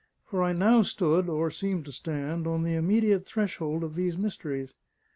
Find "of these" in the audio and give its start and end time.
3.83-4.17